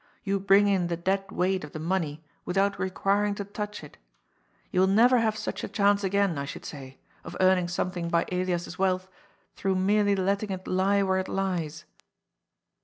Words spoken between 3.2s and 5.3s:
to touch it. You will never